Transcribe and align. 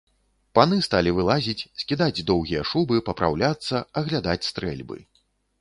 Паны 0.59 0.77
сталі 0.87 1.11
вылазіць, 1.17 1.67
скідаць 1.83 2.25
доўгія 2.31 2.63
шубы, 2.71 2.95
папраўляцца, 3.11 3.83
аглядаць 4.03 4.41
стрэльбы. 4.49 4.97